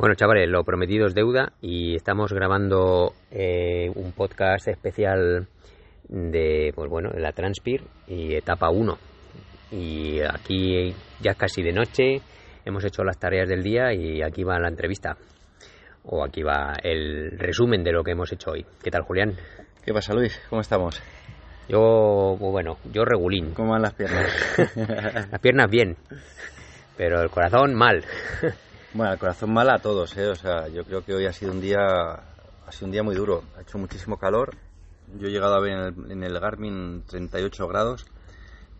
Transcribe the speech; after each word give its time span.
Bueno, 0.00 0.14
chavales, 0.14 0.48
lo 0.48 0.64
prometido 0.64 1.06
es 1.06 1.14
deuda 1.14 1.52
y 1.60 1.94
estamos 1.94 2.32
grabando 2.32 3.12
eh, 3.30 3.90
un 3.94 4.12
podcast 4.12 4.66
especial 4.66 5.46
de, 6.08 6.72
pues 6.74 6.88
bueno, 6.88 7.10
de 7.10 7.20
la 7.20 7.32
Transpir 7.32 7.82
y 8.06 8.34
etapa 8.34 8.70
1. 8.70 8.96
Y 9.72 10.20
aquí 10.22 10.94
ya 11.20 11.34
casi 11.34 11.62
de 11.62 11.72
noche, 11.72 12.22
hemos 12.64 12.82
hecho 12.82 13.04
las 13.04 13.18
tareas 13.18 13.46
del 13.46 13.62
día 13.62 13.92
y 13.92 14.22
aquí 14.22 14.42
va 14.42 14.58
la 14.58 14.68
entrevista. 14.68 15.18
O 16.04 16.24
aquí 16.24 16.42
va 16.42 16.76
el 16.82 17.32
resumen 17.38 17.84
de 17.84 17.92
lo 17.92 18.02
que 18.02 18.12
hemos 18.12 18.32
hecho 18.32 18.52
hoy. 18.52 18.64
¿Qué 18.82 18.90
tal, 18.90 19.02
Julián? 19.02 19.34
¿Qué 19.84 19.92
pasa, 19.92 20.14
Luis? 20.14 20.40
¿Cómo 20.48 20.62
estamos? 20.62 20.98
Yo, 21.68 22.36
pues 22.38 22.52
bueno, 22.52 22.78
yo 22.90 23.04
regulín. 23.04 23.52
¿Cómo 23.52 23.72
van 23.72 23.82
las 23.82 23.92
piernas? 23.92 24.32
las 25.30 25.40
piernas 25.40 25.70
bien, 25.70 25.98
pero 26.96 27.20
el 27.20 27.28
corazón 27.28 27.74
mal. 27.74 28.02
Bueno, 28.92 29.12
el 29.12 29.20
corazón 29.20 29.52
mal 29.52 29.70
a 29.70 29.78
todos, 29.78 30.16
¿eh? 30.16 30.26
O 30.26 30.34
sea, 30.34 30.66
yo 30.66 30.84
creo 30.84 31.04
que 31.04 31.14
hoy 31.14 31.24
ha 31.24 31.32
sido 31.32 31.52
un 31.52 31.60
día, 31.60 31.78
ha 31.78 32.72
sido 32.72 32.86
un 32.86 32.92
día 32.92 33.04
muy 33.04 33.14
duro. 33.14 33.44
Ha 33.56 33.62
hecho 33.62 33.78
muchísimo 33.78 34.16
calor. 34.16 34.56
Yo 35.16 35.28
he 35.28 35.30
llegado 35.30 35.54
a 35.54 35.60
ver 35.60 35.72
en 35.72 35.78
el, 35.78 36.12
en 36.12 36.22
el 36.24 36.40
Garmin 36.40 37.04
38 37.06 37.68
grados 37.68 38.06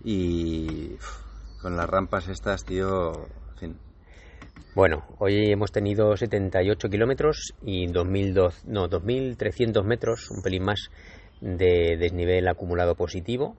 y 0.03 0.97
con 1.63 1.77
las 1.77 1.89
rampas 1.89 2.29
estas, 2.29 2.65
tío, 2.65 3.13
en 3.53 3.57
fin. 3.57 3.79
Bueno, 4.75 5.05
hoy 5.19 5.53
hemos 5.53 5.71
tenido 5.71 6.17
78 6.17 6.89
kilómetros 6.89 7.55
y 7.63 7.87
2002, 7.87 8.65
no, 8.67 8.89
2.300 8.89 9.85
metros, 9.85 10.29
un 10.33 10.43
pelín 10.43 10.65
más 10.65 10.91
de 11.41 11.97
desnivel 11.97 12.49
acumulado 12.49 12.97
positivo 12.97 13.57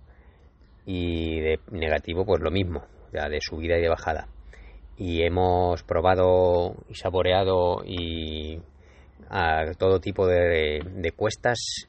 y 0.85 1.40
de 1.40 1.59
negativo, 1.71 2.26
pues 2.26 2.41
lo 2.41 2.52
mismo, 2.52 2.84
ya 3.13 3.29
de 3.29 3.40
subida 3.40 3.77
y 3.77 3.81
de 3.81 3.90
bajada 3.90 4.27
y 4.98 5.23
hemos 5.23 5.84
probado 5.84 6.76
y 6.90 6.95
saboreado 6.95 7.84
y 7.86 8.59
a 9.30 9.72
todo 9.77 9.99
tipo 9.99 10.27
de, 10.27 10.82
de 10.84 11.12
cuestas 11.12 11.88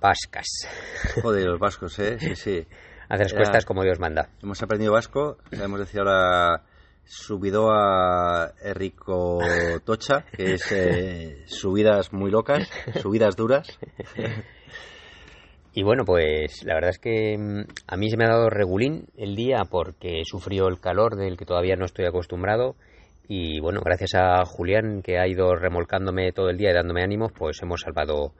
vascas. 0.00 0.46
Joder, 1.22 1.46
los 1.46 1.58
vascos, 1.58 1.98
¿eh? 1.98 2.18
Sí, 2.18 2.36
sí. 2.36 2.66
Hacer 3.08 3.34
cuestas 3.34 3.64
como 3.64 3.82
Dios 3.82 3.98
manda. 3.98 4.30
Hemos 4.42 4.62
aprendido 4.62 4.92
vasco, 4.92 5.36
sabemos 5.52 5.80
decir 5.80 6.00
ahora 6.00 6.62
subido 7.04 7.70
a 7.70 8.52
Errico 8.62 9.38
Tocha, 9.84 10.24
que 10.32 10.54
es 10.54 10.72
eh, 10.72 11.44
subidas 11.46 12.12
muy 12.12 12.30
locas, 12.30 12.68
subidas 13.02 13.36
duras. 13.36 13.78
Y 15.76 15.82
bueno, 15.82 16.04
pues 16.04 16.64
la 16.64 16.74
verdad 16.74 16.90
es 16.90 16.98
que 17.00 17.36
mm, 17.36 17.64
a 17.88 17.96
mí 17.96 18.08
se 18.08 18.16
me 18.16 18.24
ha 18.24 18.28
dado 18.28 18.48
regulín 18.48 19.06
el 19.16 19.34
día 19.34 19.64
porque 19.68 20.22
sufrió 20.24 20.68
el 20.68 20.78
calor 20.78 21.16
del 21.16 21.36
que 21.36 21.44
todavía 21.44 21.74
no 21.74 21.84
estoy 21.84 22.06
acostumbrado. 22.06 22.76
Y 23.26 23.58
bueno, 23.58 23.80
gracias 23.84 24.14
a 24.14 24.44
Julián 24.44 25.02
que 25.02 25.18
ha 25.18 25.26
ido 25.26 25.56
remolcándome 25.56 26.30
todo 26.30 26.50
el 26.50 26.58
día 26.58 26.70
y 26.70 26.74
dándome 26.74 27.02
ánimos, 27.02 27.32
pues 27.32 27.60
hemos 27.62 27.80
salvado 27.80 28.34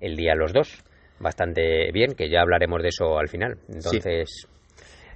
el 0.00 0.16
día 0.16 0.34
los 0.34 0.54
dos. 0.54 0.82
Bastante 1.20 1.92
bien, 1.92 2.14
que 2.14 2.30
ya 2.30 2.40
hablaremos 2.40 2.80
de 2.80 2.88
eso 2.88 3.18
al 3.18 3.28
final. 3.28 3.58
Entonces, 3.68 4.46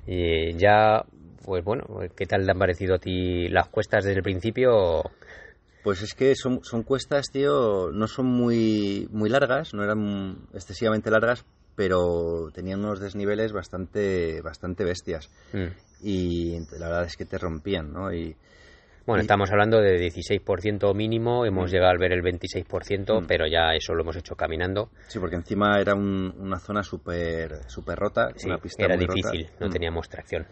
y 0.06 0.52
ya, 0.58 1.02
pues 1.42 1.64
bueno, 1.64 1.84
¿qué 2.14 2.26
tal 2.26 2.44
te 2.44 2.50
han 2.50 2.58
parecido 2.58 2.96
a 2.96 2.98
ti 2.98 3.48
las 3.48 3.68
cuestas 3.68 4.04
desde 4.04 4.18
el 4.18 4.24
principio? 4.24 5.04
Pues 5.84 6.02
es 6.02 6.14
que 6.14 6.34
son, 6.34 6.62
son 6.64 6.82
cuestas, 6.82 7.30
tío, 7.32 7.90
no 7.92 8.06
son 8.08 8.26
muy, 8.26 9.08
muy 9.10 9.30
largas, 9.30 9.72
no 9.74 9.82
eran 9.84 10.38
excesivamente 10.52 11.10
largas, 11.10 11.44
pero 11.76 12.50
tenían 12.54 12.80
unos 12.80 13.00
desniveles 13.00 13.52
bastante, 13.52 14.40
bastante 14.42 14.84
bestias. 14.84 15.30
Mm. 15.52 15.66
Y 16.06 16.58
la 16.78 16.88
verdad 16.88 17.04
es 17.04 17.16
que 17.16 17.24
te 17.24 17.38
rompían, 17.38 17.92
¿no? 17.92 18.12
Y 18.12 18.34
Bueno, 19.04 19.22
Y- 19.22 19.24
estamos 19.24 19.50
hablando 19.50 19.80
de 19.80 19.98
16% 19.98 20.94
mínimo, 20.94 21.44
hemos 21.44 21.68
Mm. 21.68 21.74
llegado 21.74 21.90
al 21.90 21.98
ver 21.98 22.12
el 22.12 22.22
26%, 22.22 23.20
Mm. 23.20 23.26
pero 23.26 23.48
ya 23.48 23.74
eso 23.74 23.94
lo 23.94 24.02
hemos 24.02 24.14
hecho 24.14 24.36
caminando. 24.36 24.90
sí, 25.08 25.18
porque 25.18 25.34
encima 25.34 25.80
era 25.80 25.92
un- 25.96 26.32
una 26.38 26.60
zona 26.60 26.84
súper 26.84 27.68
súper 27.68 27.98
rota, 27.98 28.30
Sí, 28.36 28.46
una 28.46 28.58
pista 28.58 28.84
era 28.84 28.94
muy 28.96 29.06
rota. 29.06 29.14
difícil, 29.16 29.50
no 29.58 29.66
Mm. 29.66 29.70
teníamos 29.72 30.08
tracción. 30.08 30.46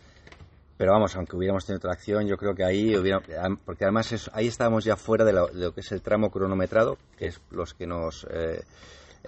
Pero 0.77 0.91
vamos, 0.91 1.15
aunque 1.15 1.37
hubiéramos 1.37 1.65
tenido 1.65 1.79
tracción, 1.81 2.27
yo 2.27 2.37
creo 2.37 2.53
que 2.57 2.65
ahí 2.65 2.97
hubiera, 2.97 3.21
porque 3.65 3.85
además 3.85 4.11
es- 4.11 4.31
ahí 4.35 4.49
estábamos 4.49 4.83
ya 4.85 4.97
fuera 4.97 5.25
de 5.25 5.33
lo, 5.33 5.47
de 5.47 5.67
lo 5.67 5.73
que 5.73 5.81
es 5.83 5.93
el 5.93 6.03
tramo 6.03 6.31
cronometrado, 6.33 6.99
que 7.19 7.27
es 7.27 7.41
los 7.53 7.73
que 7.75 7.87
nos 7.87 8.27
eh, 8.33 8.63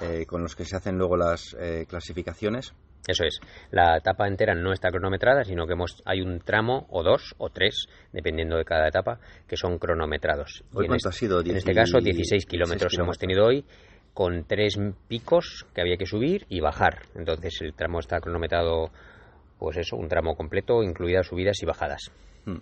eh, 0.01 0.25
con 0.27 0.43
los 0.43 0.57
que 0.57 0.65
se 0.65 0.77
hacen 0.77 0.97
luego 0.97 1.17
las 1.17 1.57
eh, 1.59 1.87
clasificaciones. 1.89 2.75
Eso 3.07 3.25
es, 3.25 3.41
la 3.73 3.97
etapa 3.97 4.29
entera 4.29 4.55
no 4.55 4.73
está 4.73 4.91
cronometrada, 4.91 5.43
sino 5.43 5.67
que 5.67 5.73
hemos, 5.73 6.03
hay 6.05 6.21
un 6.21 6.39
tramo 6.39 6.87
o 6.91 7.03
dos 7.03 7.35
o 7.39 7.51
tres, 7.51 7.87
dependiendo 8.13 8.57
de 8.57 8.65
cada 8.65 8.87
etapa, 8.87 9.19
que 9.49 9.57
son 9.57 9.79
cronometrados. 9.79 10.63
¿Hoy 10.73 10.87
cuánto 10.87 11.09
ha 11.09 11.13
sido? 11.13 11.41
En 11.41 11.57
este 11.57 11.75
caso, 11.75 11.99
16 11.99 12.47
kilómetros 12.47 12.93
16 12.93 13.01
hemos 13.01 13.19
tenido 13.19 13.45
hoy, 13.45 13.65
con 14.15 14.45
tres 14.45 14.79
picos 15.09 15.67
que 15.75 15.81
había 15.81 15.97
que 15.97 16.07
subir 16.07 16.47
y 16.49 16.61
bajar. 16.61 17.03
Entonces 17.17 17.61
el 17.63 17.75
tramo 17.75 17.99
está 17.99 18.21
cronometrado, 18.21 18.91
pues 19.59 19.79
eso, 19.79 19.97
un 19.97 20.09
tramo 20.09 20.37
completo, 20.37 20.83
incluidas 20.85 21.27
subidas 21.27 21.61
y 21.61 21.67
bajadas. 21.67 22.13
Mm. 22.45 22.59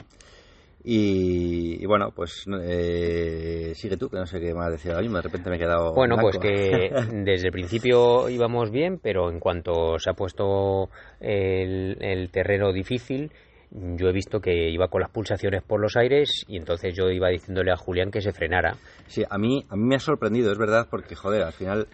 Y, 0.83 1.83
y 1.83 1.87
bueno, 1.87 2.11
pues 2.15 2.45
eh, 2.63 3.73
sigue 3.75 3.97
tú, 3.97 4.09
que 4.09 4.17
no 4.17 4.27
sé 4.27 4.41
qué 4.41 4.55
más 4.55 4.71
decir 4.73 4.91
ahora 4.93 5.03
mismo, 5.03 5.17
de 5.17 5.23
repente 5.23 5.51
me 5.51 5.57
he 5.57 5.59
quedado. 5.59 5.93
Bueno, 5.95 6.17
pues 6.21 6.39
que 6.39 6.91
desde 7.25 7.49
el 7.49 7.53
principio 7.53 8.29
íbamos 8.31 8.71
bien, 8.71 8.99
pero 9.03 9.31
en 9.31 9.41
cuanto 9.41 9.99
se 9.99 10.09
ha 10.11 10.15
puesto 10.15 10.89
el, 11.21 11.97
el 12.01 12.31
terreno 12.31 12.73
difícil, 12.73 13.31
yo 13.71 14.09
he 14.09 14.13
visto 14.13 14.41
que 14.41 14.71
iba 14.71 14.89
con 14.89 15.01
las 15.03 15.11
pulsaciones 15.11 15.63
por 15.63 15.81
los 15.81 15.97
aires 15.97 16.45
y 16.49 16.57
entonces 16.57 16.95
yo 16.97 17.11
iba 17.11 17.29
diciéndole 17.29 17.71
a 17.73 17.77
Julián 17.77 18.11
que 18.11 18.21
se 18.21 18.33
frenara. 18.33 18.75
Sí, 19.07 19.23
a 19.29 19.39
mí, 19.39 19.65
a 19.69 19.77
mí 19.77 19.83
me 19.85 19.97
ha 19.97 20.01
sorprendido, 20.01 20.51
es 20.51 20.59
verdad, 20.59 20.89
porque 20.91 21.15
joder, 21.15 21.43
al 21.43 21.53
final 21.53 21.87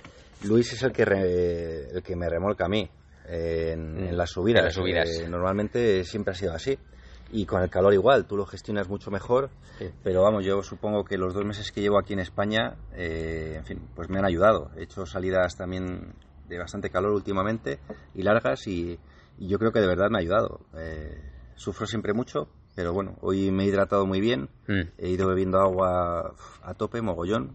Luis 0.45 0.73
es 0.73 0.83
el 0.85 0.93
que, 0.93 1.05
re- 1.05 1.89
el 1.93 2.03
que 2.03 2.15
me 2.17 2.29
remolca 2.31 2.67
a 2.67 2.69
mí 2.69 2.89
eh, 3.29 3.73
en, 3.75 3.95
Mm, 3.95 4.09
en 4.11 4.17
las 4.17 4.31
subidas. 4.31 4.61
en 4.61 4.65
las 4.67 4.75
subidas. 4.75 5.09
Eh, 5.23 5.29
normalmente 5.29 6.05
siempre 6.05 6.31
ha 6.33 6.35
sido 6.35 6.53
así. 6.55 6.79
Y 7.32 7.44
con 7.47 7.60
el 7.62 7.69
calor 7.70 7.92
igual, 7.92 8.26
tú 8.26 8.37
lo 8.37 8.47
gestionas 8.47 8.88
mucho 8.88 9.10
mejor, 9.10 9.50
Sí. 9.78 9.91
pero 10.04 10.22
vamos, 10.22 10.44
yo 10.44 10.62
supongo 10.62 11.04
que 11.04 11.19
los 11.19 11.34
dos 11.34 11.44
meses 11.44 11.72
que 11.72 11.81
llevo 11.81 11.98
aquí 11.98 12.12
en 12.12 12.20
España, 12.20 12.76
eh, 12.94 13.54
en 13.56 13.64
fin, 13.64 13.81
pues 13.94 14.09
me 14.09 14.19
han 14.19 14.25
ayudado. 14.25 14.70
He 14.76 14.84
hecho 14.84 15.04
salidas 15.06 15.56
también 15.56 16.14
de 16.48 16.59
bastante 16.59 16.88
calor 16.91 17.12
últimamente 17.12 17.81
y 18.14 18.22
largas 18.22 18.66
y, 18.69 18.98
y 19.38 19.48
yo 19.48 19.59
creo 19.59 19.72
que 19.72 19.81
de 19.81 19.88
verdad 19.88 20.09
me 20.10 20.19
ha 20.19 20.20
ayudado. 20.20 20.60
Eh, 20.76 21.20
sufro 21.56 21.87
siempre 21.87 22.12
mucho, 22.14 22.48
pero 22.76 22.92
bueno, 22.92 23.16
hoy 23.20 23.50
me 23.50 23.64
he 23.64 23.66
hidratado 23.66 24.06
muy 24.06 24.20
bien, 24.20 24.48
Mm. 24.69 24.82
he 24.98 25.08
ido 25.08 25.26
bebiendo 25.28 25.58
agua 25.60 26.32
a 26.62 26.75
tope, 26.75 27.03
mogollón, 27.03 27.50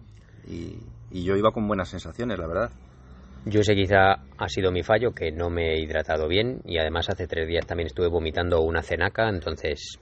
y, 0.48 0.80
y 1.12 1.24
yo 1.24 1.36
iba 1.38 1.52
con 1.52 1.68
buenas 1.68 1.90
sensaciones, 1.90 2.38
la 2.40 2.48
verdad. 2.48 2.72
Yo 3.46 3.64
sé 3.64 3.74
quizá 3.76 4.20
ha 4.38 4.50
sido 4.50 4.72
mi 4.72 4.84
fallo, 4.84 5.14
que 5.14 5.32
no 5.32 5.50
me 5.50 5.74
he 5.74 5.80
hidratado 5.82 6.28
bien 6.28 6.62
y 6.64 6.78
además 6.78 7.10
hace 7.10 7.28
tres 7.28 7.48
días 7.48 7.66
también 7.66 7.88
estuve 7.88 8.08
vomitando 8.08 8.62
una 8.62 8.84
cenaca, 8.84 9.28
entonces 9.30 10.00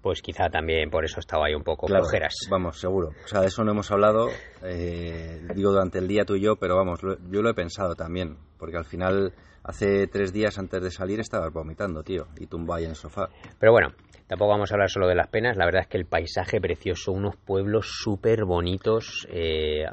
pues 0.00 0.22
quizá 0.22 0.48
también 0.48 0.88
por 0.90 1.04
eso 1.04 1.18
estaba 1.18 1.46
ahí 1.46 1.54
un 1.54 1.64
poco 1.64 1.86
Claro, 1.88 2.04
flojeras. 2.04 2.34
Vamos, 2.48 2.78
seguro. 2.78 3.14
O 3.24 3.26
sea, 3.26 3.40
de 3.40 3.48
eso 3.48 3.64
no 3.64 3.72
hemos 3.72 3.90
hablado, 3.90 4.30
eh, 4.62 5.40
digo, 5.54 5.72
durante 5.72 5.98
el 5.98 6.06
día 6.06 6.24
tú 6.24 6.36
y 6.36 6.40
yo, 6.40 6.54
pero 6.56 6.76
vamos, 6.76 7.02
lo- 7.02 7.18
yo 7.30 7.42
lo 7.42 7.50
he 7.50 7.54
pensado 7.54 7.96
también, 7.96 8.36
porque 8.58 8.76
al 8.76 8.84
final, 8.84 9.32
hace 9.64 10.06
tres 10.06 10.32
días 10.32 10.56
antes 10.58 10.80
de 10.80 10.92
salir 10.92 11.18
estabas 11.18 11.52
vomitando, 11.52 12.04
tío, 12.04 12.28
y 12.38 12.46
tumbado 12.46 12.78
ahí 12.78 12.84
en 12.84 12.90
el 12.90 12.96
sofá. 12.96 13.28
Pero 13.58 13.72
bueno, 13.72 13.92
tampoco 14.28 14.52
vamos 14.52 14.70
a 14.70 14.74
hablar 14.76 14.88
solo 14.88 15.08
de 15.08 15.16
las 15.16 15.26
penas. 15.28 15.56
La 15.56 15.64
verdad 15.64 15.82
es 15.82 15.88
que 15.88 15.98
el 15.98 16.06
paisaje 16.06 16.60
precioso, 16.60 17.10
unos 17.10 17.34
pueblos 17.36 17.88
súper 17.90 18.44
bonitos. 18.44 19.26
eh, 19.30 19.84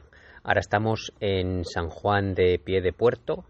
ahora 0.45 0.59
estamos 0.59 1.11
en 1.19 1.65
San 1.65 1.89
Juan 1.89 2.35
de 2.35 2.59
Pie 2.59 2.81
de 2.81 2.93
Puerto, 2.93 3.45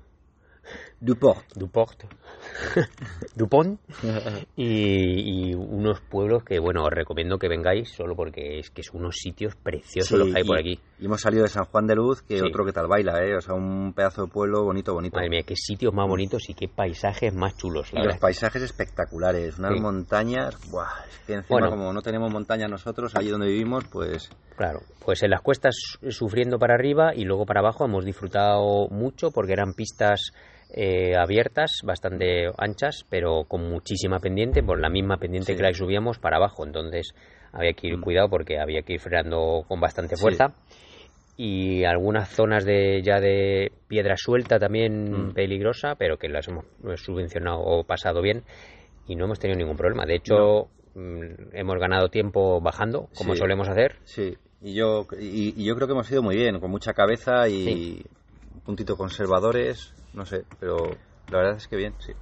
Duport. 1.05 1.45
Duport, 1.55 2.03
Dupont, 3.35 3.79
y, 4.55 5.49
y 5.51 5.53
unos 5.53 6.01
pueblos 6.01 6.43
que, 6.43 6.59
bueno, 6.59 6.83
os 6.83 6.89
recomiendo 6.89 7.37
que 7.37 7.47
vengáis 7.47 7.89
solo 7.91 8.15
porque 8.15 8.59
es 8.59 8.69
que 8.71 8.81
son 8.83 9.01
unos 9.01 9.15
sitios 9.17 9.55
preciosos 9.55 10.09
Sí, 10.09 10.17
los 10.17 10.29
que 10.29 10.37
hay 10.39 10.43
por 10.43 10.57
aquí. 10.57 10.79
Y 10.99 11.05
hemos 11.05 11.21
salido 11.21 11.43
de 11.43 11.49
San 11.49 11.65
Juan 11.65 11.85
de 11.87 11.95
Luz, 11.95 12.21
que 12.21 12.39
Sí. 12.39 12.43
otro 12.45 12.65
que 12.65 12.71
tal 12.71 12.87
baila, 12.87 13.23
¿eh? 13.23 13.35
O 13.35 13.41
sea, 13.41 13.53
un 13.53 13.93
pedazo 13.93 14.23
de 14.25 14.31
pueblo 14.31 14.63
bonito, 14.63 14.93
bonito. 14.93 15.17
Madre 15.17 15.29
mía, 15.29 15.43
qué 15.45 15.55
sitios 15.55 15.93
más 15.93 16.07
bonitos 16.07 16.49
y 16.49 16.53
qué 16.53 16.67
paisajes 16.67 17.33
más 17.33 17.55
chulos, 17.57 17.89
Y 17.93 18.01
los 18.01 18.17
paisajes 18.17 18.61
espectaculares, 18.63 19.59
unas 19.59 19.73
Sí. 19.73 19.79
montañas, 19.79 20.55
buah, 20.71 20.87
es 21.09 21.19
que 21.27 21.33
encima 21.33 21.59
Bueno. 21.59 21.69
como 21.69 21.93
no 21.93 22.01
tenemos 22.01 22.31
montañas 22.31 22.69
nosotros, 22.69 23.13
allí 23.15 23.29
donde 23.29 23.47
vivimos, 23.47 23.83
pues 23.91 24.29
Claro, 24.55 24.79
pues 25.03 25.21
en 25.21 25.31
las 25.31 25.41
cuestas 25.41 25.75
su- 25.77 26.11
sufriendo 26.11 26.57
para 26.57 26.75
arriba 26.75 27.13
y 27.13 27.25
luego 27.25 27.45
para 27.45 27.59
abajo 27.59 27.83
hemos 27.85 28.05
disfrutado 28.05 28.87
mucho 28.89 29.31
porque 29.31 29.51
eran 29.51 29.73
pistas 29.73 30.31
eh, 30.73 31.15
abiertas, 31.15 31.71
bastante 31.83 32.47
anchas, 32.57 33.05
pero 33.09 33.45
con 33.45 33.69
muchísima 33.69 34.19
pendiente, 34.19 34.63
por 34.63 34.79
la 34.79 34.89
misma 34.89 35.17
pendiente 35.17 35.53
Sí. 35.53 35.57
que 35.57 35.63
la 35.63 35.69
que 35.69 35.75
subíamos 35.75 36.19
para 36.19 36.37
abajo. 36.37 36.65
Entonces 36.65 37.13
había 37.53 37.73
que 37.73 37.87
ir 37.87 37.97
Mm. 37.97 38.01
cuidado 38.01 38.29
porque 38.29 38.59
había 38.59 38.81
que 38.81 38.93
ir 38.93 38.99
frenando 38.99 39.63
con 39.67 39.79
bastante 39.79 40.15
Sí. 40.15 40.21
fuerza. 40.21 40.53
Y 41.37 41.83
algunas 41.83 42.29
zonas 42.29 42.63
de 42.65 43.01
ya 43.03 43.19
de 43.19 43.71
piedra 43.87 44.15
suelta 44.17 44.57
también 44.57 45.11
Mm. 45.29 45.33
peligrosa, 45.33 45.95
pero 45.95 46.17
que 46.17 46.29
las 46.29 46.47
hemos 46.47 46.65
subvencionado 46.95 47.59
o 47.59 47.83
pasado 47.83 48.21
bien 48.21 48.43
y 49.07 49.15
no 49.15 49.25
hemos 49.25 49.39
tenido 49.39 49.57
ningún 49.59 49.75
problema. 49.77 50.05
De 50.05 50.15
hecho, 50.15 50.69
mm, 50.95 51.53
hemos 51.53 51.77
ganado 51.77 52.07
tiempo 52.07 52.61
bajando, 52.61 53.09
como 53.17 53.33
Sí. 53.33 53.39
solemos 53.39 53.67
hacer. 53.69 53.95
sí. 54.03 54.35
y 54.61 54.73
yo, 54.73 55.05
y, 55.19 55.63
yo 55.63 55.75
creo 55.75 55.85
que 55.87 55.91
hemos 55.93 56.09
ido 56.11 56.23
muy 56.23 56.35
bien, 56.37 56.59
con 56.59 56.71
mucha 56.71 56.93
cabeza 56.93 57.47
y 57.47 58.01
puntito 58.65 58.97
conservadores, 58.97 59.93
no 60.13 60.25
sé, 60.25 60.43
pero 60.59 60.97
la 61.29 61.37
verdad 61.37 61.57
es 61.57 61.67
que 61.67 61.75
bien, 61.75 61.93
sí. 61.99 62.13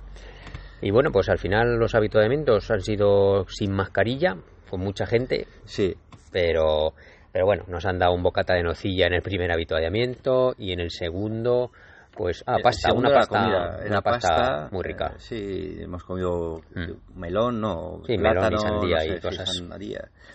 Y 0.81 0.91
bueno, 0.91 1.11
pues 1.11 1.29
al 1.29 1.39
final 1.39 1.77
los 1.77 1.95
habituamientos 1.95 2.69
han 2.69 2.81
sido 2.81 3.45
sin 3.47 3.71
mascarilla, 3.71 4.35
con 4.69 4.81
mucha 4.81 5.05
gente. 5.05 5.47
Sí. 5.65 5.95
Pero, 6.31 6.93
pero 7.31 7.45
bueno, 7.45 7.63
nos 7.67 7.85
han 7.85 7.99
dado 7.99 8.13
un 8.13 8.23
bocata 8.23 8.53
de 8.55 8.63
nocilla 8.63 9.07
en 9.07 9.13
el 9.13 9.21
primer 9.21 9.51
habituallamiento 9.51 10.55
y 10.57 10.73
en 10.73 10.81
el 10.81 10.91
segundo 10.91 11.71
pues, 12.15 12.43
ah, 12.45 12.57
pasta, 12.61 12.93
una 12.93 13.09
pasta, 13.09 13.79
una 13.85 14.01
pasta, 14.01 14.69
muy 14.71 14.83
rica. 14.83 15.13
Eh, 15.15 15.19
sí, 15.19 15.77
hemos 15.79 16.03
comido 16.03 16.61
mm. 16.75 17.19
melón, 17.19 17.59
no, 17.59 18.01
sí, 18.05 18.17
melón 18.17 18.53
y 18.53 18.57
sandía 18.57 19.05
y 19.05 19.19
cosas. 19.19 19.49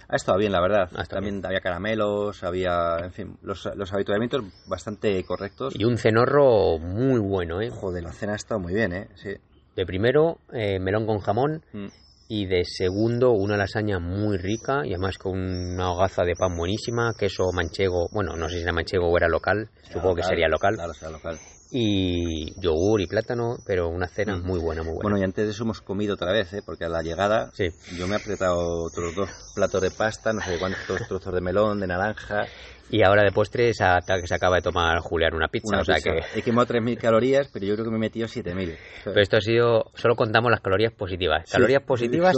Ha 0.09 0.17
estado 0.17 0.39
bien, 0.39 0.53
la 0.53 0.61
verdad. 0.61 0.91
También 1.09 1.45
había 1.45 1.61
caramelos, 1.61 2.43
había, 2.43 2.99
en 3.03 3.13
fin, 3.13 3.39
los, 3.43 3.69
los 3.77 3.93
habituamientos 3.93 4.43
bastante 4.67 5.23
correctos. 5.25 5.75
Y 5.77 5.85
un 5.85 5.99
cenorro 5.99 6.79
muy 6.79 7.21
bueno, 7.21 7.61
¿eh? 7.61 7.71
Joder, 7.71 8.03
la 8.03 8.13
cena 8.13 8.33
ha 8.33 8.37
estado 8.37 8.61
muy 8.61 8.75
bien, 8.75 8.93
¿eh? 8.93 9.09
Sí. 9.15 9.35
De 9.77 9.87
primero, 9.87 10.39
eh, 10.53 10.81
melón 10.81 11.07
con 11.07 11.19
jamón. 11.19 11.63
Mm. 11.73 11.87
Y 12.31 12.45
de 12.45 12.65
segundo, 12.65 13.31
una 13.31 13.57
lasaña 13.57 13.99
muy 14.01 14.37
rica 14.37 14.83
y 14.85 14.93
además 14.93 15.17
con 15.17 15.39
una 15.39 15.93
hogaza 15.93 16.25
de 16.25 16.35
pan 16.35 16.55
buenísima, 16.59 17.15
queso 17.19 17.45
manchego, 17.55 18.09
bueno, 18.13 18.37
no 18.37 18.51
sé 18.51 18.57
si 18.57 18.65
era 18.65 18.73
manchego 18.73 19.09
o 19.09 19.17
era 19.17 19.29
local, 19.29 19.71
supongo 19.91 20.17
que 20.17 20.25
sería 20.25 20.47
local. 20.47 20.75
Claro, 20.75 20.93
será 20.93 21.11
local 21.11 21.39
y 21.71 22.59
yogur 22.61 23.01
y 23.01 23.07
plátano, 23.07 23.57
pero 23.67 23.89
una 23.89 24.09
cena 24.09 24.37
mm. 24.37 24.43
muy 24.43 24.59
buena, 24.59 24.83
muy 24.83 24.93
buena. 24.95 25.03
Bueno, 25.03 25.19
y 25.19 25.25
antes 25.25 25.45
de 25.45 25.51
eso 25.51 25.65
hemos 25.65 25.81
comido 25.81 26.15
otra 26.15 26.33
vez, 26.33 26.53
¿eh? 26.55 26.63
porque 26.65 26.85
a 26.85 26.89
la 26.89 27.03
llegada 27.03 27.51
yo 27.97 28.07
me 28.07 28.15
he 28.15 28.19
apretado 28.19 28.85
otros 28.85 29.15
dos 29.15 29.31
platos 29.55 29.83
de 29.83 29.91
pasta, 29.91 30.33
no 30.33 30.41
sé 30.41 30.59
cuántos 30.59 31.07
trozos 31.09 31.35
de 31.35 31.41
melón, 31.41 31.81
de 31.81 31.87
naranja. 31.87 32.47
Y 32.91 33.03
ahora 33.03 33.23
de 33.23 33.33
postre 33.33 33.75
se, 33.75 33.85
se 34.25 34.35
acaba 34.35 34.57
de 34.57 34.63
tomar 34.63 34.99
Julián 35.01 35.35
una 35.35 35.49
pizza, 35.49 35.79
o 35.79 35.85
sea 35.85 35.97
que... 35.97 36.21
He 36.35 36.41
quemado 36.41 36.73
3.000 36.73 36.97
calorías, 36.97 37.51
pero 37.53 37.67
yo 37.67 37.75
creo 37.75 37.85
que 37.85 37.91
me 37.91 37.99
he 37.99 38.01
metido 38.01 38.27
7.000. 38.27 38.79
Pero 39.05 39.21
esto 39.21 39.37
ha 39.37 39.41
sido... 39.43 39.91
Solo 39.95 40.17
contamos 40.17 40.51
las 40.51 40.61
calorías 40.61 40.95
positivas. 40.95 41.51
Calorías 41.51 41.83
positivas... 41.83 42.35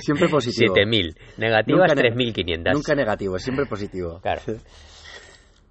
siempre 0.00 0.28
positivo. 0.28 0.74
7.000. 0.74 1.16
Negativas 1.36 1.92
3.500. 1.92 2.72
Nunca 2.72 2.96
negativo, 2.96 3.38
siempre 3.38 3.66
positivo. 3.66 4.18
Claro. 4.20 4.42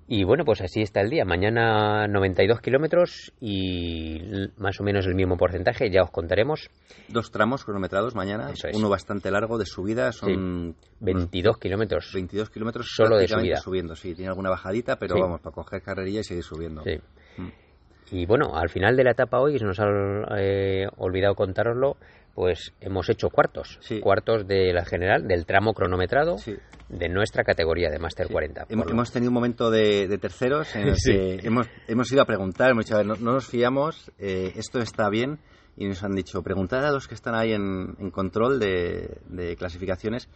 Y 0.07 0.23
bueno, 0.23 0.45
pues 0.45 0.61
así 0.61 0.81
está 0.81 1.01
el 1.01 1.09
día. 1.09 1.25
Mañana 1.25 2.07
92 2.07 2.61
kilómetros 2.61 3.33
y 3.39 4.21
más 4.57 4.79
o 4.79 4.83
menos 4.83 5.07
el 5.07 5.15
mismo 5.15 5.35
porcentaje, 5.35 5.89
ya 5.89 6.03
os 6.03 6.11
contaremos. 6.11 6.69
Dos 7.09 7.31
tramos 7.31 7.65
cronometrados 7.65 8.13
mañana, 8.13 8.51
uno 8.73 8.89
bastante 8.89 9.31
largo 9.31 9.57
de 9.57 9.65
subida, 9.65 10.11
son 10.11 10.75
22 10.99 11.57
kilómetros. 11.57 12.11
22 12.13 12.51
kilómetros 12.51 12.87
solo 12.95 13.17
de 13.17 13.27
subida. 13.27 13.57
subiendo, 13.57 13.95
sí, 13.95 14.13
tiene 14.13 14.29
alguna 14.29 14.51
bajadita, 14.51 14.97
pero 14.97 15.15
vamos, 15.19 15.41
para 15.41 15.55
coger 15.55 15.81
carrerilla 15.81 16.19
y 16.19 16.23
seguir 16.23 16.43
subiendo. 16.43 16.83
Sí. 16.83 16.99
Mm. 17.37 17.49
Y 18.11 18.25
bueno, 18.27 18.55
al 18.55 18.69
final 18.69 18.95
de 18.95 19.03
la 19.03 19.11
etapa 19.11 19.39
hoy, 19.39 19.57
se 19.57 19.65
nos 19.65 19.79
ha 19.79 19.87
eh, 20.37 20.87
olvidado 20.97 21.33
contároslo, 21.33 21.97
pues 22.35 22.73
hemos 22.79 23.09
hecho 23.09 23.29
cuartos, 23.29 23.79
cuartos 24.01 24.45
de 24.47 24.71
la 24.71 24.85
general, 24.85 25.27
del 25.27 25.47
tramo 25.47 25.73
cronometrado 25.73 26.35
de 26.97 27.09
nuestra 27.09 27.43
categoría 27.43 27.89
de 27.89 27.99
Master 27.99 28.27
40. 28.27 28.67
Hemos, 28.69 29.11
tenido 29.11 29.29
un 29.29 29.33
momento 29.33 29.69
de, 29.69 30.17
terceros 30.19 30.75
en 30.75 30.89
el 30.89 30.95
que 31.03 31.39
hemos, 31.43 31.67
hemos 31.87 32.11
ido 32.11 32.21
a 32.21 32.25
preguntar, 32.25 32.71
hemos 32.71 32.85
dicho, 32.85 33.03
no, 33.03 33.15
nos 33.15 33.47
fiamos, 33.47 34.11
eh, 34.17 34.53
esto 34.55 34.79
está 34.79 35.09
bien, 35.09 35.39
y 35.77 35.87
nos 35.87 36.03
han 36.03 36.15
dicho, 36.15 36.41
preguntad 36.41 36.85
a 36.85 36.91
los 36.91 37.07
que 37.07 37.15
están 37.15 37.35
ahí 37.35 37.53
en, 37.53 38.11
control 38.11 38.59
de, 38.59 39.55
clasificaciones, 39.57 40.29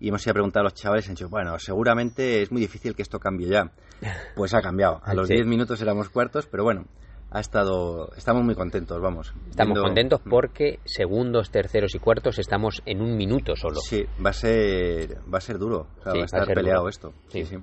y 0.00 0.08
hemos 0.08 0.24
ido 0.24 0.32
a 0.32 0.34
preguntar 0.34 0.60
a 0.60 0.64
los 0.64 0.74
chavales, 0.74 1.06
y 1.06 1.10
han 1.10 1.14
dicho, 1.14 1.28
bueno, 1.28 1.58
seguramente 1.58 2.42
es 2.42 2.52
muy 2.52 2.60
difícil 2.60 2.94
que 2.94 3.02
esto 3.02 3.18
cambie 3.18 3.48
ya. 3.48 3.70
Pues 4.34 4.52
ha 4.54 4.60
cambiado. 4.60 5.00
A 5.04 5.14
los 5.14 5.28
10 5.28 5.46
minutos 5.46 5.80
éramos 5.80 6.10
cuartos, 6.10 6.46
pero 6.46 6.64
bueno, 6.64 6.86
ha 7.34 7.40
estado 7.40 8.10
estamos 8.16 8.44
muy 8.44 8.54
contentos 8.54 9.00
vamos. 9.00 9.34
Estamos 9.50 9.80
contentos 9.80 10.20
porque 10.30 10.78
segundos 10.84 11.50
terceros 11.50 11.94
y 11.96 11.98
cuartos 11.98 12.38
estamos 12.38 12.80
en 12.86 13.02
un 13.02 13.16
minuto 13.16 13.56
solo 13.56 13.80
sí 13.80 14.06
va 14.24 14.30
a 14.30 14.32
ser 14.32 15.18
va 15.32 15.38
a 15.38 15.40
ser 15.40 15.58
duro 15.58 15.88
va 16.06 16.12
a 16.12 16.24
estar 16.24 16.46
peleado 16.46 16.88
esto. 16.88 17.12
Sí. 17.28 17.44
sí 17.44 17.56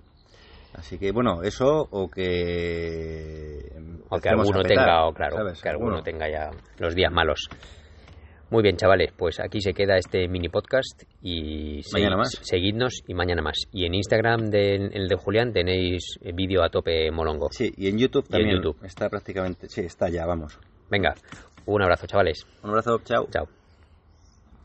así 0.74 0.98
que 0.98 1.14
bueno 1.14 1.42
eso 1.44 1.88
o 1.90 2.10
que 2.10 3.72
o 4.10 4.20
que 4.20 4.30
alguno 4.30 4.62
tenga 4.62 5.06
o 5.08 5.14
claro 5.14 5.38
que 5.62 5.70
alguno 5.70 6.04
tenga 6.04 6.30
ya 6.30 6.52
los 6.78 6.94
días 6.94 7.12
malos 7.12 7.48
muy 8.52 8.64
bien, 8.64 8.76
chavales, 8.76 9.14
pues 9.18 9.40
aquí 9.40 9.62
se 9.62 9.74
queda 9.74 9.96
este 9.96 10.28
mini 10.28 10.50
podcast 10.50 11.04
y 11.22 11.82
mañana 11.94 12.18
más. 12.18 12.38
seguidnos 12.42 13.02
y 13.08 13.14
mañana 13.14 13.42
más. 13.42 13.56
Y 13.72 13.86
en 13.86 13.96
Instagram 13.96 14.50
del 14.50 15.08
de 15.08 15.16
Julián 15.16 15.54
tenéis 15.54 16.20
vídeo 16.34 16.62
a 16.62 16.70
tope 16.70 17.10
molongo. 17.12 17.48
Sí, 17.52 17.72
y 17.78 17.88
en 17.88 17.98
YouTube 17.98 18.28
también. 18.28 18.62
Está 18.84 19.10
prácticamente, 19.10 19.70
sí, 19.70 19.82
está 19.82 20.10
ya, 20.10 20.26
vamos. 20.26 20.60
Venga, 20.90 21.16
un 21.66 21.82
abrazo, 21.82 22.08
chavales. 22.08 22.46
Un 22.62 22.72
abrazo, 22.72 23.00
chao. 23.06 23.26
Chao. 23.32 23.61